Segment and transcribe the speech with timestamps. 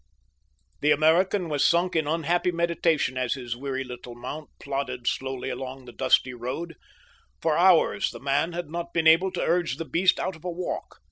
[0.79, 5.85] The American was sunk in unhappy meditation as his weary little mount plodded slowly along
[5.85, 6.73] the dusty road.
[7.39, 10.49] For hours the man had not been able to urge the beast out of a
[10.49, 10.97] walk.